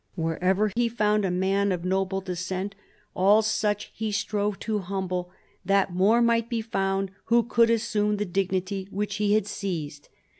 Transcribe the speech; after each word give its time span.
Wherever 0.15 0.71
he 0.75 0.89
found 0.89 1.25
a 1.25 1.29
man 1.29 1.71
of 1.71 1.85
noble 1.85 2.21
descent, 2.21 2.73
all 3.15 3.43
such 3.43 3.91
he 3.93 4.11
strove 4.11 4.57
to 4.61 4.79
humble, 4.79 5.29
that 5.63 5.93
more 5.93 6.23
might 6.23 6.49
be 6.49 6.59
found 6.63 7.11
who 7.25 7.43
could 7.43 7.69
assume 7.69 8.17
the 8.17 8.25
dignity 8.25 8.87
which 8.89 9.17
he 9.17 9.35
had 9.35 9.45
seized. 9.45 10.09